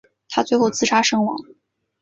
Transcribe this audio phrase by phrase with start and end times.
[0.29, 1.35] 他最后自杀身亡。